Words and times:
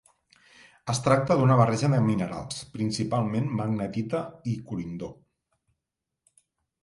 Es 0.93 0.99
tracta 1.07 1.35
d’una 1.41 1.57
barreja 1.59 1.89
de 1.93 1.99
minerals, 2.05 2.63
principalment 2.77 3.51
magnetita 3.59 4.21
i 4.53 4.57
corindó. 4.71 5.11